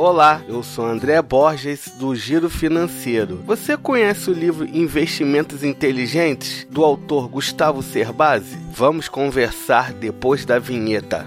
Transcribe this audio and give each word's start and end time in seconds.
Olá, 0.00 0.44
eu 0.46 0.62
sou 0.62 0.86
André 0.86 1.20
Borges 1.20 1.88
do 1.98 2.14
Giro 2.14 2.48
Financeiro. 2.48 3.42
Você 3.44 3.76
conhece 3.76 4.30
o 4.30 4.32
livro 4.32 4.64
Investimentos 4.64 5.64
Inteligentes 5.64 6.64
do 6.70 6.84
autor 6.84 7.26
Gustavo 7.26 7.82
Cerbasi? 7.82 8.56
Vamos 8.70 9.08
conversar 9.08 9.92
depois 9.92 10.44
da 10.44 10.60
vinheta. 10.60 11.26